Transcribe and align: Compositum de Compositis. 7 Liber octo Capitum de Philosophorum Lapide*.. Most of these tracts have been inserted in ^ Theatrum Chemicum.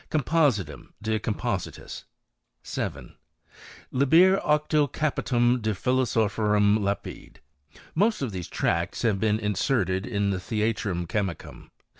Compositum 0.09 0.93
de 0.99 1.19
Compositis. 1.19 2.05
7 2.63 3.13
Liber 3.91 4.39
octo 4.43 4.87
Capitum 4.87 5.61
de 5.61 5.75
Philosophorum 5.75 6.79
Lapide*.. 6.79 7.39
Most 7.93 8.23
of 8.23 8.31
these 8.31 8.47
tracts 8.47 9.03
have 9.03 9.19
been 9.19 9.37
inserted 9.37 10.07
in 10.07 10.31
^ 10.31 10.41
Theatrum 10.41 11.05
Chemicum. 11.05 11.69